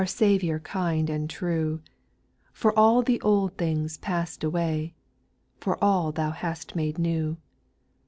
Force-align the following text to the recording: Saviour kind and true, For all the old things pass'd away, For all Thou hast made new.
Saviour 0.03 0.57
kind 0.57 1.11
and 1.11 1.29
true, 1.29 1.79
For 2.51 2.73
all 2.75 3.03
the 3.03 3.21
old 3.21 3.55
things 3.57 3.97
pass'd 3.97 4.43
away, 4.43 4.95
For 5.59 5.77
all 5.79 6.11
Thou 6.11 6.31
hast 6.31 6.75
made 6.75 6.97
new. 6.97 7.37